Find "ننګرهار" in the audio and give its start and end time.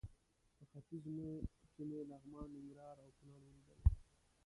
2.55-2.97